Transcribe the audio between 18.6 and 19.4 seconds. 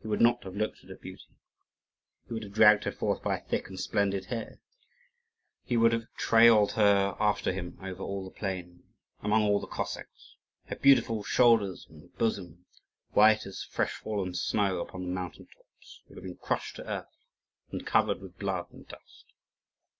and dust.